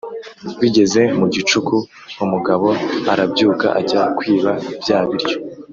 [0.59, 1.75] Bigeze mu gicuku
[2.23, 2.67] umugabo
[3.11, 5.37] arabyuka ajya kwiba bya biryo.